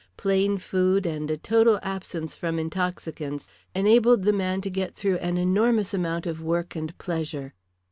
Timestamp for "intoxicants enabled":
2.57-4.23